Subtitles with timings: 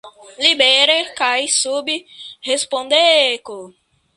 [0.43, 1.91] Libere kaj sub
[2.49, 3.63] respondeco!